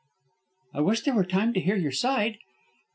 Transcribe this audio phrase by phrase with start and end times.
[0.73, 2.39] "I wish there were time to hear your side."